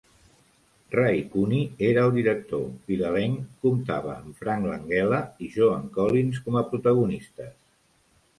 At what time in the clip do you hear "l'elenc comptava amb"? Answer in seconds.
3.01-4.41